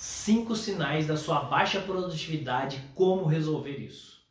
[0.00, 4.24] Cinco sinais da sua baixa produtividade como resolver isso.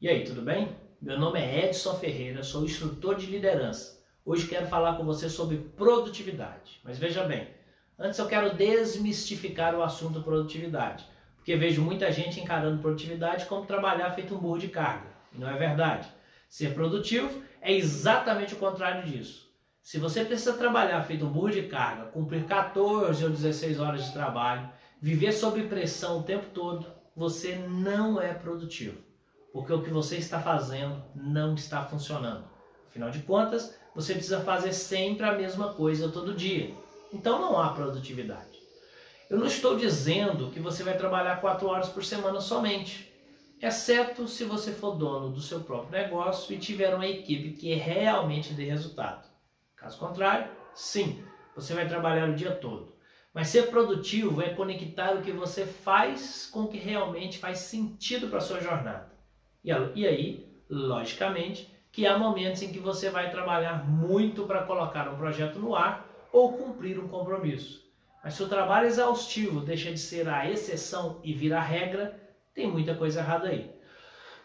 [0.00, 0.74] E aí, tudo bem?
[1.02, 4.02] Meu nome é Edson Ferreira, sou instrutor de liderança.
[4.24, 6.80] Hoje quero falar com você sobre produtividade.
[6.82, 7.46] Mas veja bem,
[7.98, 11.04] antes eu quero desmistificar o assunto produtividade,
[11.36, 15.10] porque vejo muita gente encarando produtividade como trabalhar feito um burro de carga.
[15.30, 16.08] E não é verdade.
[16.48, 19.47] Ser produtivo é exatamente o contrário disso.
[19.88, 24.12] Se você precisa trabalhar feito um burro de carga, cumprir 14 ou 16 horas de
[24.12, 24.68] trabalho,
[25.00, 29.00] viver sob pressão o tempo todo, você não é produtivo.
[29.50, 32.44] Porque o que você está fazendo não está funcionando.
[32.86, 36.74] Afinal de contas, você precisa fazer sempre a mesma coisa todo dia.
[37.10, 38.58] Então não há produtividade.
[39.30, 43.10] Eu não estou dizendo que você vai trabalhar 4 horas por semana somente,
[43.58, 48.52] exceto se você for dono do seu próprio negócio e tiver uma equipe que realmente
[48.52, 49.27] dê resultado.
[49.80, 51.24] Caso contrário, sim,
[51.54, 52.96] você vai trabalhar o dia todo.
[53.32, 58.28] Mas ser produtivo é conectar o que você faz com o que realmente faz sentido
[58.28, 59.12] para a sua jornada.
[59.62, 65.16] E aí, logicamente, que há momentos em que você vai trabalhar muito para colocar um
[65.16, 67.86] projeto no ar ou cumprir um compromisso.
[68.22, 72.20] Mas se o trabalho exaustivo deixa de ser a exceção e vira a regra,
[72.54, 73.72] tem muita coisa errada aí.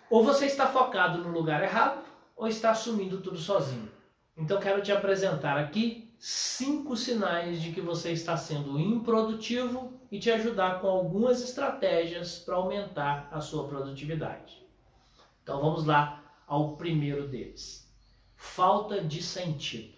[0.09, 2.03] Ou você está focado no lugar errado,
[2.35, 3.91] ou está assumindo tudo sozinho.
[4.35, 10.31] Então quero te apresentar aqui cinco sinais de que você está sendo improdutivo e te
[10.31, 14.65] ajudar com algumas estratégias para aumentar a sua produtividade.
[15.43, 17.87] Então vamos lá ao primeiro deles.
[18.35, 19.93] Falta de sentido.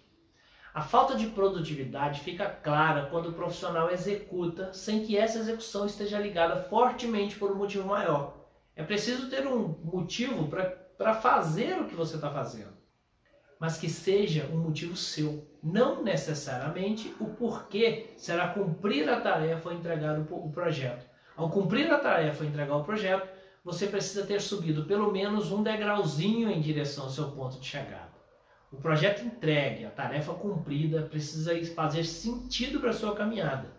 [0.74, 6.18] A falta de produtividade fica clara quando o profissional executa sem que essa execução esteja
[6.18, 8.46] ligada fortemente por um motivo maior.
[8.74, 10.46] É preciso ter um motivo
[10.98, 12.76] para fazer o que você está fazendo
[13.58, 15.46] mas que seja um motivo seu.
[15.62, 21.06] Não necessariamente o porquê será cumprir a tarefa ou entregar o projeto.
[21.36, 23.28] Ao cumprir a tarefa ou entregar o projeto,
[23.64, 28.14] você precisa ter subido pelo menos um degrauzinho em direção ao seu ponto de chegada.
[28.70, 33.74] O projeto entregue, a tarefa cumprida, precisa fazer sentido para a sua caminhada.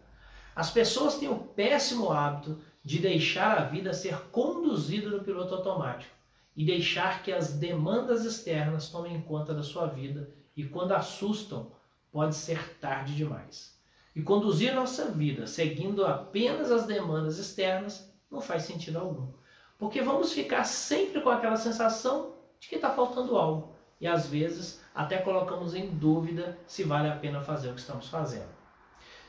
[0.56, 6.17] As pessoas têm o péssimo hábito de deixar a vida ser conduzida no piloto automático
[6.58, 11.72] e deixar que as demandas externas tomem conta da sua vida e quando assustam,
[12.12, 13.80] pode ser tarde demais.
[14.16, 19.32] E conduzir nossa vida seguindo apenas as demandas externas não faz sentido algum.
[19.78, 23.76] Porque vamos ficar sempre com aquela sensação de que está faltando algo.
[24.02, 28.08] E às vezes até colocamos em dúvida se vale a pena fazer o que estamos
[28.08, 28.50] fazendo.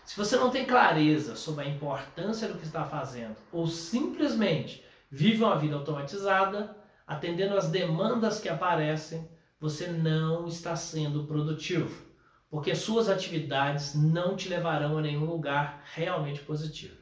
[0.07, 5.45] Se você não tem clareza sobre a importância do que está fazendo ou simplesmente vive
[5.45, 6.75] uma vida automatizada,
[7.09, 9.27] atendendo às demandas que aparecem,
[9.59, 12.05] você não está sendo produtivo,
[12.51, 16.95] porque suas atividades não te levarão a nenhum lugar realmente positivo.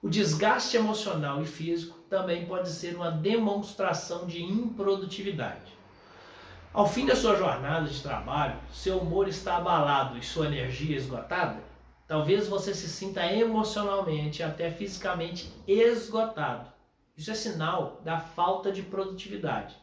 [0.00, 5.74] O desgaste emocional e físico também pode ser uma demonstração de improdutividade.
[6.72, 11.60] Ao fim da sua jornada de trabalho, seu humor está abalado e sua energia esgotada?
[12.06, 16.73] Talvez você se sinta emocionalmente e até fisicamente esgotado
[17.16, 19.76] isso é sinal da falta de produtividade.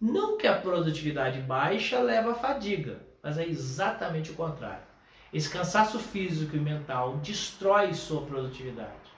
[0.00, 4.86] Não que a produtividade baixa leva à fadiga, mas é exatamente o contrário.
[5.32, 9.08] Esse cansaço físico e mental destrói sua produtividade.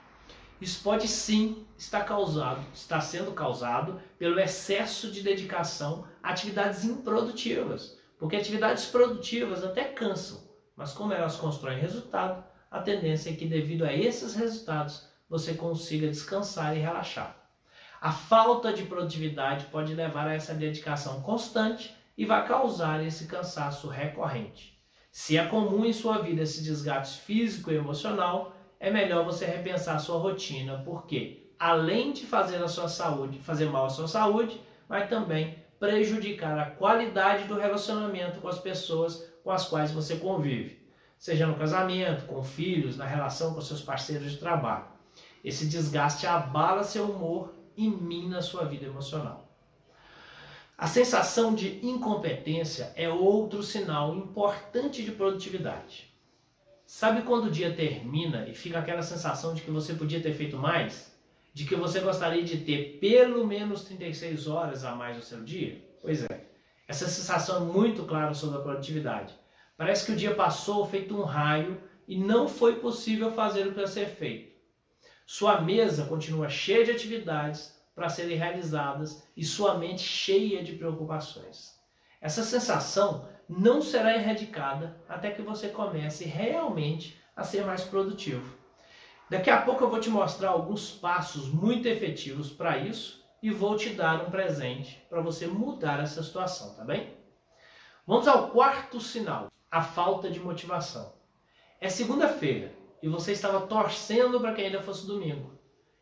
[0.59, 7.97] Isso pode sim estar causado, está sendo causado pelo excesso de dedicação a atividades improdutivas,
[8.19, 10.43] porque atividades produtivas até cansam,
[10.75, 16.07] mas como elas constroem resultado, a tendência é que devido a esses resultados você consiga
[16.07, 17.40] descansar e relaxar.
[18.01, 23.87] A falta de produtividade pode levar a essa dedicação constante e vai causar esse cansaço
[23.87, 24.75] recorrente.
[25.11, 29.99] Se é comum em sua vida esse desgaste físico e emocional, é melhor você repensar
[29.99, 35.07] sua rotina, porque além de fazer a sua saúde, fazer mal à sua saúde, vai
[35.07, 40.83] também prejudicar a qualidade do relacionamento com as pessoas com as quais você convive,
[41.19, 44.85] seja no casamento, com filhos, na relação com seus parceiros de trabalho.
[45.43, 49.47] Esse desgaste abala seu humor e mina sua vida emocional.
[50.77, 56.11] A sensação de incompetência é outro sinal importante de produtividade.
[56.87, 60.57] Sabe quando o dia termina e fica aquela sensação de que você podia ter feito
[60.57, 61.15] mais?
[61.53, 65.81] De que você gostaria de ter pelo menos 36 horas a mais no seu dia?
[66.01, 66.45] Pois é,
[66.87, 69.33] essa sensação é muito clara sobre a produtividade.
[69.77, 73.79] Parece que o dia passou feito um raio e não foi possível fazer o que
[73.79, 74.50] ia ser feito.
[75.33, 81.79] Sua mesa continua cheia de atividades para serem realizadas e sua mente cheia de preocupações.
[82.19, 88.57] Essa sensação não será erradicada até que você comece realmente a ser mais produtivo.
[89.29, 93.77] Daqui a pouco eu vou te mostrar alguns passos muito efetivos para isso e vou
[93.77, 97.15] te dar um presente para você mudar essa situação, tá bem?
[98.05, 101.13] Vamos ao quarto sinal, a falta de motivação.
[101.79, 105.51] É segunda-feira e você estava torcendo para que ainda fosse domingo.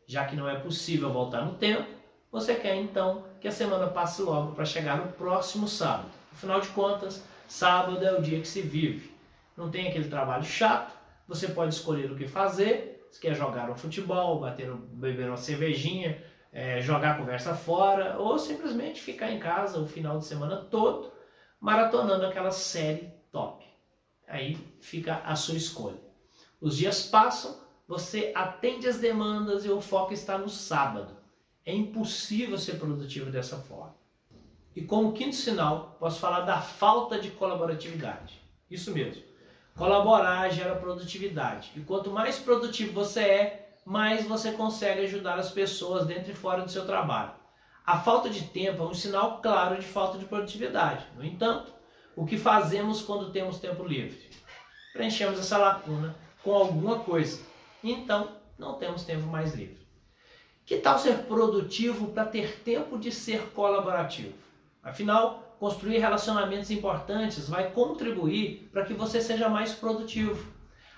[0.06, 1.88] Já que não é possível voltar no tempo,
[2.30, 6.10] você quer então que a semana passe logo para chegar no próximo sábado.
[6.32, 9.12] Afinal de contas, sábado é o dia que se vive.
[9.56, 10.92] Não tem aquele trabalho chato,
[11.26, 16.22] você pode escolher o que fazer, se quer jogar um futebol, bater, beber uma cervejinha,
[16.52, 21.12] é, jogar conversa fora, ou simplesmente ficar em casa o final de semana todo
[21.60, 23.64] maratonando aquela série top.
[24.26, 26.09] Aí fica a sua escolha.
[26.60, 27.58] Os dias passam,
[27.88, 31.16] você atende as demandas e o foco está no sábado.
[31.64, 33.96] É impossível ser produtivo dessa forma.
[34.76, 38.40] E como quinto sinal, posso falar da falta de colaboratividade.
[38.70, 39.22] Isso mesmo.
[39.74, 41.72] Colaborar gera produtividade.
[41.74, 46.62] E quanto mais produtivo você é, mais você consegue ajudar as pessoas dentro e fora
[46.62, 47.32] do seu trabalho.
[47.84, 51.06] A falta de tempo é um sinal claro de falta de produtividade.
[51.16, 51.72] No entanto,
[52.14, 54.30] o que fazemos quando temos tempo livre?
[54.92, 57.40] Preenchemos essa lacuna com alguma coisa.
[57.82, 59.80] Então, não temos tempo mais livre.
[60.64, 64.34] Que tal ser produtivo para ter tempo de ser colaborativo?
[64.82, 70.50] Afinal, construir relacionamentos importantes vai contribuir para que você seja mais produtivo.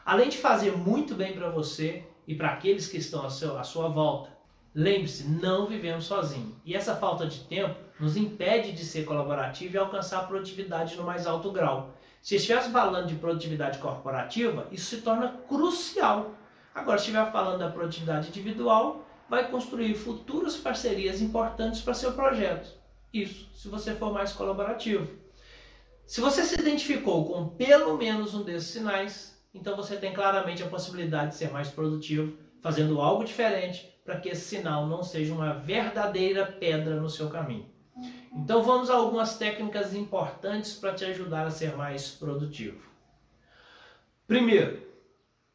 [0.04, 4.30] Além de fazer muito bem para você e para aqueles que estão à sua volta,
[4.74, 6.54] lembre-se, não vivemos sozinhos.
[6.64, 11.04] E essa falta de tempo nos impede de ser colaborativo e alcançar a produtividade no
[11.04, 11.94] mais alto grau.
[12.20, 16.32] Se estivermos falando de produtividade corporativa, isso se torna crucial.
[16.74, 22.76] Agora, se estiver falando da produtividade individual, vai construir futuras parcerias importantes para seu projeto.
[23.12, 25.06] Isso, se você for mais colaborativo.
[26.04, 30.68] Se você se identificou com pelo menos um desses sinais, então você tem claramente a
[30.68, 35.54] possibilidade de ser mais produtivo, fazendo algo diferente para que esse sinal não seja uma
[35.54, 37.71] verdadeira pedra no seu caminho.
[38.34, 42.80] Então vamos a algumas técnicas importantes para te ajudar a ser mais produtivo.
[44.26, 44.82] Primeiro,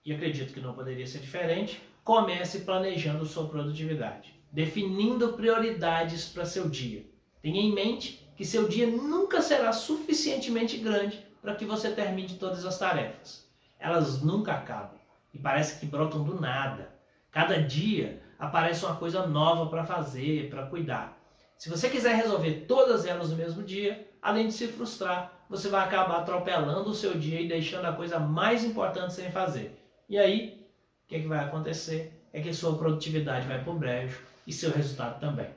[0.06, 6.70] e acredito que não poderia ser diferente, comece planejando sua produtividade, definindo prioridades para seu
[6.70, 7.04] dia.
[7.42, 12.64] Tenha em mente que seu dia nunca será suficientemente grande para que você termine todas
[12.64, 13.50] as tarefas.
[13.80, 15.00] Elas nunca acabam
[15.34, 16.96] e parece que brotam do nada.
[17.32, 21.17] Cada dia aparece uma coisa nova para fazer, para cuidar.
[21.58, 25.84] Se você quiser resolver todas elas no mesmo dia, além de se frustrar, você vai
[25.84, 29.76] acabar atropelando o seu dia e deixando a coisa mais importante sem fazer.
[30.08, 30.68] E aí,
[31.06, 32.14] o que, é que vai acontecer?
[32.32, 35.50] É que sua produtividade vai para o brejo e seu resultado também.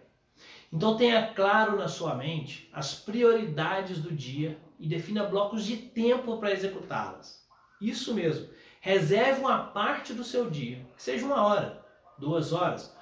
[0.72, 6.38] Então tenha claro na sua mente as prioridades do dia e defina blocos de tempo
[6.38, 7.44] para executá-las.
[7.80, 8.48] Isso mesmo.
[8.80, 11.84] Reserve uma parte do seu dia, que seja uma hora,
[12.16, 12.96] duas horas,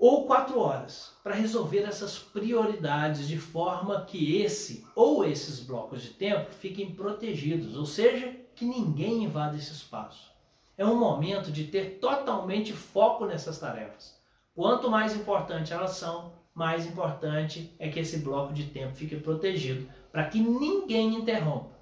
[0.00, 6.08] ou quatro horas para resolver essas prioridades de forma que esse ou esses blocos de
[6.08, 10.32] tempo fiquem protegidos, ou seja, que ninguém invada esse espaço.
[10.78, 14.18] É um momento de ter totalmente foco nessas tarefas.
[14.54, 19.86] Quanto mais importante elas são, mais importante é que esse bloco de tempo fique protegido
[20.10, 21.78] para que ninguém interrompa.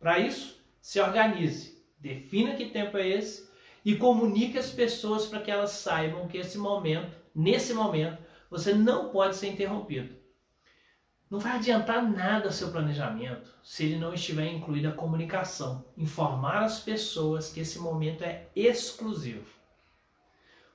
[0.00, 3.48] Para isso, se organize, defina que tempo é esse
[3.84, 9.10] e comunique às pessoas para que elas saibam que esse momento nesse momento, você não
[9.10, 10.20] pode ser interrompido.
[11.30, 16.80] Não vai adiantar nada seu planejamento se ele não estiver incluído a comunicação, informar as
[16.80, 19.46] pessoas que esse momento é exclusivo.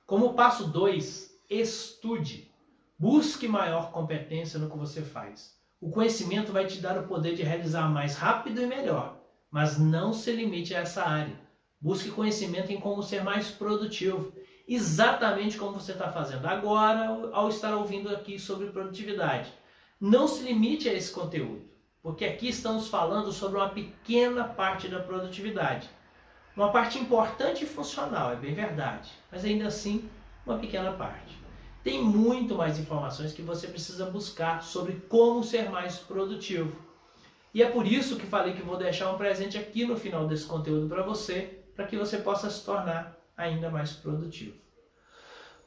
[0.06, 2.50] Como passo 2, estude.
[2.98, 5.60] Busque maior competência no que você faz.
[5.78, 9.20] O conhecimento vai te dar o poder de realizar mais rápido e melhor,
[9.50, 11.38] mas não se limite a essa área.
[11.78, 14.32] Busque conhecimento em como ser mais produtivo
[14.66, 19.52] exatamente como você está fazendo agora ao estar ouvindo aqui sobre produtividade.
[20.00, 21.62] Não se limite a esse conteúdo,
[22.02, 25.88] porque aqui estamos falando sobre uma pequena parte da produtividade.
[26.56, 30.08] Uma parte importante e funcional, é bem verdade, mas ainda assim
[30.44, 31.38] uma pequena parte.
[31.84, 36.76] Tem muito mais informações que você precisa buscar sobre como ser mais produtivo.
[37.54, 40.46] E é por isso que falei que vou deixar um presente aqui no final desse
[40.46, 44.56] conteúdo para você, para que você possa se tornar ainda mais produtivo.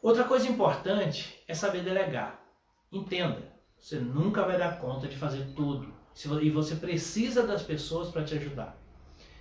[0.01, 2.41] Outra coisa importante é saber delegar.
[2.91, 5.93] Entenda, você nunca vai dar conta de fazer tudo
[6.41, 8.77] e você precisa das pessoas para te ajudar.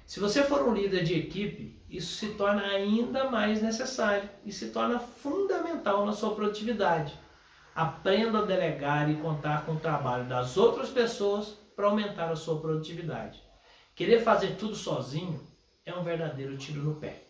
[0.06, 4.70] Se você for um líder de equipe, isso se torna ainda mais necessário e se
[4.70, 7.14] torna fundamental na sua produtividade.
[7.74, 12.60] Aprenda a delegar e contar com o trabalho das outras pessoas para aumentar a sua
[12.60, 13.42] produtividade.
[13.94, 15.46] Querer fazer tudo sozinho
[15.84, 17.27] é um verdadeiro tiro no pé.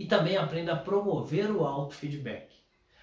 [0.00, 2.48] E também aprenda a promover o auto-feedback.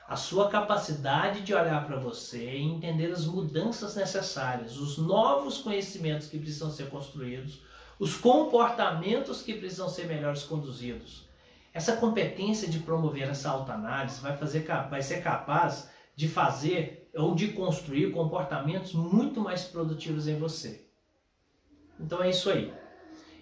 [0.07, 6.27] A sua capacidade de olhar para você e entender as mudanças necessárias, os novos conhecimentos
[6.27, 7.61] que precisam ser construídos,
[7.99, 11.29] os comportamentos que precisam ser melhores conduzidos.
[11.71, 17.49] Essa competência de promover essa autoanálise vai, fazer, vai ser capaz de fazer ou de
[17.49, 20.87] construir comportamentos muito mais produtivos em você.
[21.99, 22.73] Então é isso aí.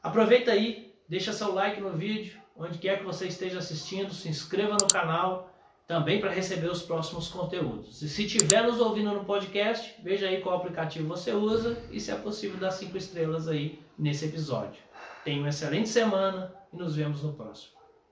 [0.02, 4.76] Aproveita aí, deixa seu like no vídeo, onde quer que você esteja assistindo, se inscreva
[4.80, 5.50] no canal
[5.86, 8.00] também para receber os próximos conteúdos.
[8.02, 12.12] E se estiver nos ouvindo no podcast, veja aí qual aplicativo você usa e se
[12.12, 14.80] é possível dar cinco estrelas aí nesse episódio.
[15.24, 17.79] Tenha uma excelente semana e nos vemos no próximo.